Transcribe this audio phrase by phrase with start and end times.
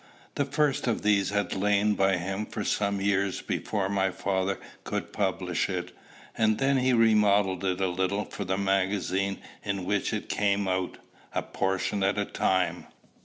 [0.33, 5.13] The first of these had lain by him for some years before my father could
[5.13, 5.91] publish it;
[6.35, 10.97] and then he remodelled it a little for the magazine in which it came out,
[11.35, 12.87] a portion at a time.